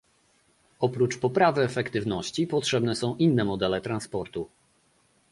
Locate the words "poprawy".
1.17-1.61